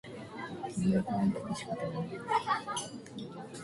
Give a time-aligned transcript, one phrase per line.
[0.73, 2.21] 君がかわいくて仕方がないよ